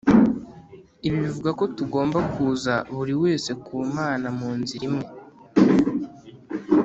[1.07, 5.05] Ibi bivuga ko tugomba kuza buri wese ku Mana mu nzira imwe